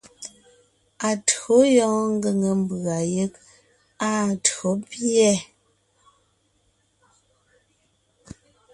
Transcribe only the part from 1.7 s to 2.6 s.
yɔɔn ngʉ̀ŋe